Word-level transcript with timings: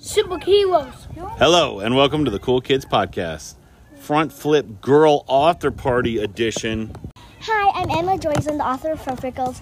Super 0.00 0.38
heroes. 0.38 1.08
Hello, 1.38 1.80
and 1.80 1.96
welcome 1.96 2.24
to 2.24 2.30
the 2.30 2.38
Cool 2.38 2.60
Kids 2.60 2.84
Podcast, 2.84 3.56
Front 3.96 4.32
Flip 4.32 4.80
Girl 4.80 5.24
Author 5.26 5.72
Party 5.72 6.18
Edition. 6.18 6.94
Hi, 7.40 7.80
I'm 7.80 7.90
Emma 7.90 8.16
Joyson, 8.16 8.58
the 8.58 8.64
author 8.64 8.92
of 8.92 9.02
Front 9.02 9.22
Flip 9.22 9.34
Girls, 9.34 9.60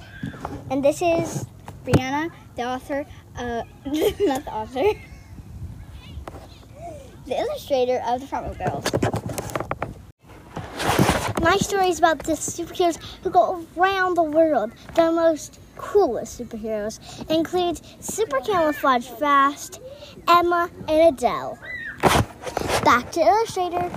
and 0.71 0.85
this 0.85 1.01
is 1.01 1.47
Brianna, 1.87 2.31
the 2.55 2.65
author, 2.65 3.07
uh, 3.39 3.63
not 3.87 4.45
the 4.45 4.53
author, 4.53 5.01
the 7.25 7.39
illustrator 7.41 8.03
of 8.07 8.21
the 8.21 8.27
Front 8.27 8.55
Flip 8.55 8.71
Girls. 8.71 9.17
My 11.41 11.57
story 11.57 11.89
is 11.89 11.99
about 11.99 12.19
the 12.25 12.33
superheroes 12.33 12.99
who 13.23 13.31
go 13.31 13.65
around 13.75 14.17
the 14.17 14.23
world. 14.23 14.73
The 14.97 15.11
most 15.11 15.61
coolest 15.77 16.41
superheroes 16.41 16.99
includes 17.31 17.83
Super 18.01 18.41
Camouflage 18.41 19.07
Fast, 19.07 19.81
Emma, 20.29 20.71
and 20.89 21.15
Adele. 21.15 21.59
Back 22.85 23.11
to 23.13 23.21
illustrator. 23.21 23.91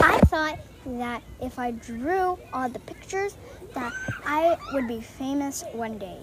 I 0.00 0.20
thought 0.26 0.58
that 0.86 1.22
if 1.40 1.58
I 1.58 1.72
drew 1.72 2.38
all 2.52 2.68
the 2.68 2.78
pictures, 2.80 3.36
that 3.74 3.92
I 4.24 4.56
would 4.72 4.88
be 4.88 5.00
famous 5.00 5.64
one 5.72 5.98
day. 5.98 6.18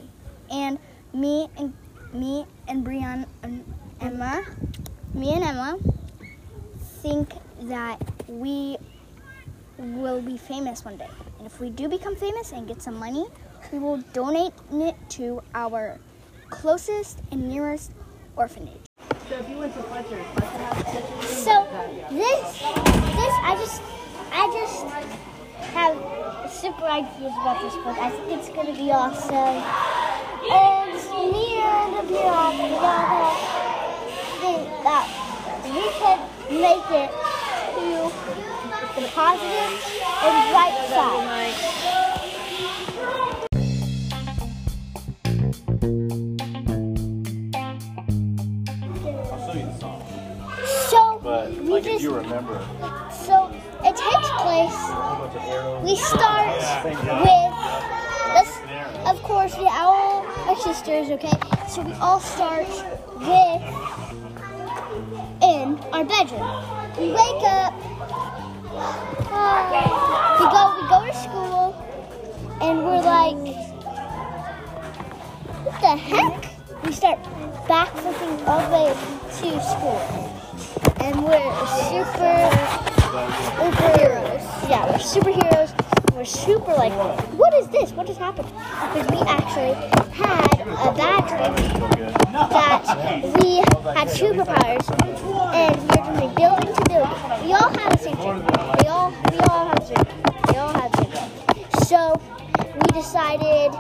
And 0.52 0.80
me 1.14 1.48
and 1.58 1.74
me 2.14 2.46
and 2.68 2.86
Brianna 2.86 3.28
and 3.44 3.64
Emma, 4.02 4.44
me 5.14 5.34
and 5.34 5.44
Emma 5.44 5.78
think 7.02 7.34
that 7.62 8.00
we 8.28 8.78
will 9.78 10.22
be 10.22 10.38
famous 10.38 10.86
one 10.86 10.98
day. 10.98 11.10
And 11.38 11.46
if 11.46 11.60
we 11.60 11.70
do 11.70 11.88
become 11.88 12.16
famous 12.16 12.52
and 12.52 12.68
get 12.68 12.82
some 12.82 12.96
money, 12.96 13.26
we 13.72 13.80
will 13.80 13.98
donate 14.14 14.54
it 14.72 14.96
to 15.10 15.42
our 15.54 16.00
closest 16.50 17.20
and 17.32 17.48
nearest 17.50 17.92
orphanage. 18.36 18.82
So 19.30 19.38
if 19.38 19.50
you 19.50 19.58
went 19.58 19.74
to 19.76 19.84
Fletcher 19.84 20.18
has. 20.18 21.28
So 21.28 21.68
this, 22.12 22.60
this, 22.60 23.34
I 23.42 23.56
just, 23.60 23.82
I 24.32 24.48
just 24.60 24.86
have 25.74 26.52
super 26.52 26.86
ideas 26.86 27.34
about 27.42 27.62
this 27.62 27.74
book. 27.76 27.98
I 27.98 28.10
think 28.10 28.40
it's 28.40 28.50
gonna 28.50 28.74
be 28.74 28.92
awesome. 28.92 29.64
And 30.52 30.94
and 31.64 32.08
Brianna, 32.10 32.68
Brianna 32.68 33.64
think 34.42 34.68
that 34.84 35.08
we 35.64 35.84
can 36.00 36.20
make 36.52 36.88
it 36.92 37.12
to 37.76 38.12
the 39.00 39.08
positive 39.10 39.72
and 40.24 40.36
bright 40.52 40.78
side. 40.90 41.56
Remember, 52.14 52.60
so 53.12 53.50
it 53.84 53.96
takes 53.96 54.30
place. 54.42 54.80
We 55.84 55.96
start 55.96 56.58
with, 56.84 57.54
let's, 58.34 58.58
of 59.08 59.22
course, 59.24 59.56
the 59.56 59.68
owl 59.70 60.26
are 60.48 60.56
sisters, 60.56 61.10
okay? 61.10 61.38
So 61.70 61.82
we 61.82 61.94
all 61.94 62.20
start 62.20 62.68
with 63.20 63.62
in 65.42 65.80
our 65.92 66.06
bedroom. 66.06 66.64
We 66.98 67.12
wake 67.12 67.44
up, 67.44 67.74
uh, 69.32 69.64
we 70.40 70.46
go, 70.54 70.62
we 70.80 70.88
go 70.90 71.06
to 71.06 71.14
school, 71.18 71.76
and 72.62 72.84
we're 72.86 73.02
like, 73.02 73.38
what 75.66 75.82
the 75.82 75.96
heck? 75.98 76.50
We 76.86 76.92
start 76.92 77.20
backflipping 77.68 78.46
all 78.48 78.62
the 78.68 78.76
way 78.76 78.94
to 78.94 79.62
school, 79.64 80.02
and 81.04 81.22
we're 81.22 81.68
super 81.92 82.40
superheroes. 83.60 84.44
Yeah, 84.70 84.90
we're 84.90 84.98
superheroes. 85.00 86.16
We're 86.16 86.24
super 86.24 86.74
like, 86.76 86.94
what 87.34 87.54
is 87.56 87.68
this? 87.68 87.92
What 87.92 88.08
just 88.08 88.20
happened? 88.20 88.48
Because 88.48 89.10
we 89.12 89.18
actually 89.28 89.74
had 90.14 90.62
a 90.62 90.94
bad 90.96 91.28
dream 91.28 91.56
that 92.32 92.84
we 93.38 93.58
had 93.94 94.08
superpowers 94.08 94.86
and 95.54 95.76
we 95.76 95.84
were 95.84 95.96
jumping 95.96 96.36
building 96.36 96.74
to 96.74 96.84
building. 96.88 97.46
We 97.46 97.54
all 97.54 97.70
had 97.70 97.92
the 97.92 97.98
same 97.98 98.16
dream. 98.16 98.46
We 98.80 98.88
all 98.88 99.12
we 99.30 99.40
all 99.40 99.68
had 99.68 99.84
same 99.84 100.04
dream. 100.06 100.24
We 100.48 100.56
all 100.58 100.74
had 100.74 100.92
the. 100.94 101.86
So 101.86 102.22
we 102.76 102.88
decided 103.02 103.74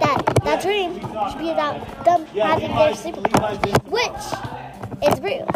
that 0.00 0.22
that 0.42 0.62
dream 0.62 1.00
should 1.00 1.38
be 1.38 1.50
about 1.50 2.04
them 2.06 2.24
having 2.26 2.74
their 2.74 2.92
superpowers, 2.92 3.60
which 3.90 5.12
is 5.12 5.20
real. 5.20 5.46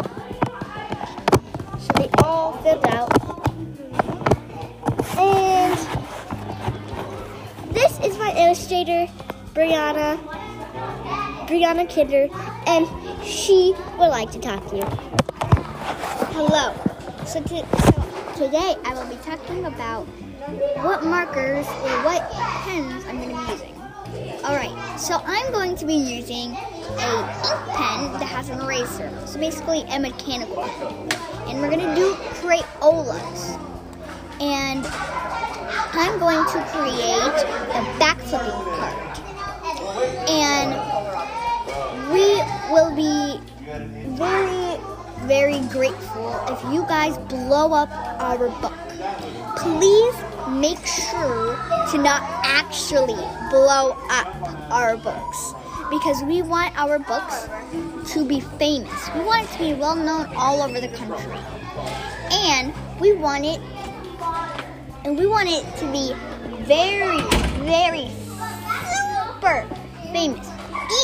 They 1.99 2.09
all 2.23 2.53
filled 2.63 2.85
out. 2.85 3.11
And 5.17 5.77
this 7.73 7.99
is 7.99 8.17
my 8.17 8.33
illustrator, 8.37 9.11
Brianna, 9.53 10.17
Brianna 11.45 11.89
Kidder, 11.89 12.29
and 12.67 12.87
she 13.21 13.75
would 13.97 14.07
like 14.07 14.31
to 14.31 14.39
talk 14.39 14.65
to 14.69 14.77
you. 14.77 14.85
Hello. 16.31 16.73
So, 17.25 17.43
to, 17.43 17.57
so 17.57 18.45
today 18.45 18.77
I 18.85 18.93
will 18.93 19.09
be 19.09 19.21
talking 19.21 19.65
about 19.65 20.05
what 20.77 21.03
markers 21.03 21.67
or 21.67 22.03
what 22.05 22.31
pens 22.31 23.03
I'm 23.07 23.17
going 23.17 23.29
to 23.31 23.35
be 23.35 23.51
using. 23.51 23.78
Alright, 24.43 24.99
so 24.99 25.21
I'm 25.25 25.51
going 25.51 25.75
to 25.75 25.85
be 25.85 25.93
using 25.93 26.51
a 26.51 27.11
ink 27.19 27.61
pen 27.75 28.11
that 28.13 28.23
has 28.23 28.49
an 28.49 28.61
eraser. 28.61 29.11
So 29.25 29.39
basically 29.39 29.81
a 29.83 29.99
mechanical. 29.99 30.63
And 31.47 31.59
we're 31.61 31.69
gonna 31.69 31.95
do 31.95 32.13
Crayolas. 32.41 33.59
And 34.41 34.85
I'm 35.93 36.19
going 36.19 36.45
to 36.45 36.65
create 36.71 37.43
a 37.75 37.83
backflipping 37.99 38.63
part. 38.79 39.19
And 40.29 40.99
we 42.11 42.41
will 42.71 42.95
be 42.95 43.39
very, 44.15 44.79
very 45.27 45.59
grateful 45.67 46.43
if 46.49 46.63
you 46.73 46.83
guys 46.87 47.17
blow 47.29 47.73
up 47.73 47.89
our 48.21 48.49
book. 48.61 48.73
Please 49.61 50.15
make 50.49 50.85
sure 50.85 51.55
to 51.91 51.97
not 51.97 52.21
actually 52.43 53.19
blow 53.51 53.97
up 54.09 54.71
our 54.71 54.97
books 54.97 55.53
because 55.89 56.23
we 56.23 56.41
want 56.41 56.77
our 56.77 56.99
books 56.99 57.49
to 58.13 58.25
be 58.25 58.39
famous. 58.57 59.09
We 59.13 59.21
want 59.21 59.49
it 59.49 59.53
to 59.53 59.59
be 59.59 59.73
well 59.73 59.95
known 59.95 60.27
all 60.35 60.61
over 60.61 60.79
the 60.79 60.87
country. 60.89 61.37
And 62.31 62.73
we 62.99 63.13
want 63.13 63.45
it 63.45 63.59
and 65.05 65.17
we 65.17 65.25
want 65.25 65.49
it 65.49 65.65
to 65.77 65.91
be 65.91 66.13
very, 66.63 67.21
very 67.65 68.09
super 69.39 69.67
famous. 70.11 70.47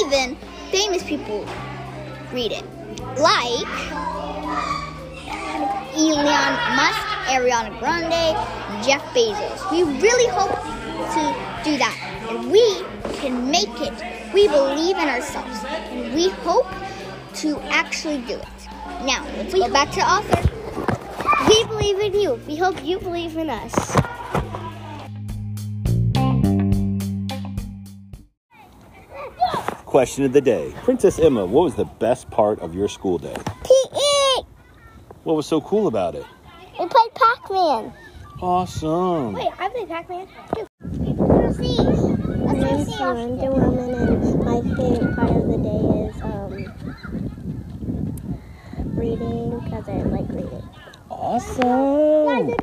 Even 0.04 0.36
famous 0.72 1.04
people 1.04 1.46
read 2.32 2.52
it. 2.52 2.64
Like 3.18 3.66
Elon 5.96 6.76
Musk, 6.76 7.00
Ariana 7.32 7.80
Grande, 7.80 8.36
Jeff 8.84 9.02
Bezos. 9.14 9.72
We 9.72 9.84
really 9.84 10.28
hope 10.28 10.52
to 10.52 11.24
do 11.64 11.78
that. 11.78 11.98
And 12.30 12.52
we 12.52 12.84
can 13.14 13.50
make 13.50 13.70
it. 13.80 13.94
We 14.34 14.50
believe 14.50 14.98
in 14.98 15.08
ourselves. 15.08 15.64
And 15.64 16.14
we 16.14 16.30
hope 16.44 16.68
to 17.36 17.60
actually 17.72 18.18
do 18.24 18.34
it. 18.34 18.68
Now, 19.06 19.26
let's 19.38 19.54
go 19.54 19.72
back 19.72 19.92
to 19.92 20.02
author. 20.02 20.42
We 21.48 21.64
believe 21.66 22.00
in 22.00 22.20
you. 22.20 22.42
We 22.46 22.58
hope 22.58 22.84
you 22.84 23.00
believe 23.00 23.38
in 23.38 23.50
us. 23.50 23.74
Question 29.86 30.26
of 30.26 30.34
the 30.34 30.42
day. 30.42 30.74
Princess 30.84 31.20
Emma, 31.20 31.46
what 31.46 31.64
was 31.64 31.76
the 31.76 31.86
best 31.86 32.30
part 32.30 32.60
of 32.60 32.76
your 32.76 32.90
school 32.90 33.18
day? 33.18 33.38
PE! 35.26 35.30
What 35.30 35.36
was 35.36 35.46
so 35.48 35.60
cool 35.62 35.88
about 35.88 36.16
it? 36.16 36.26
We 36.80 36.88
played 36.88 37.14
Pac-Man. 37.16 37.94
Awesome. 38.42 39.34
Wait, 39.34 39.52
I 39.60 39.70
played 39.70 39.90
Pac-Man 39.90 40.28
too. 40.56 40.68
Let's 40.82 41.58
see. 41.58 41.78
My 42.46 42.54
name's 42.54 43.00
Wonder 43.00 43.52
Woman, 43.52 43.94
and 43.96 44.40
my 44.44 44.62
favorite 44.76 45.16
part 45.16 45.32
of 45.32 45.48
the 45.48 45.58
day 45.58 45.84
is 46.10 46.22
um, 46.22 46.52
reading 48.96 49.60
because 49.62 49.90
I 49.90 50.04
like 50.04 50.30
reading. 50.30 50.64
Awesome. 51.10 52.48